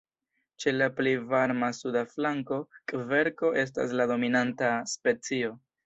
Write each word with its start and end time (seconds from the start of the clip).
Ĉe 0.63 0.71
la 0.75 0.87
pli 0.99 1.13
varma 1.33 1.69
suda 1.81 2.03
flanko 2.15 2.59
kverko 2.93 3.55
estas 3.67 3.97
la 4.01 4.13
dominanta 4.15 4.77
specio. 4.99 5.59